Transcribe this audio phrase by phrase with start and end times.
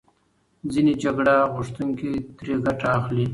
[0.71, 3.25] ځینې جګړه غوښتونکي ترې ګټه اخلي.